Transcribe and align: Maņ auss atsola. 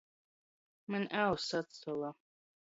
Maņ 0.95 1.05
auss 1.25 1.47
atsola. 1.63 2.13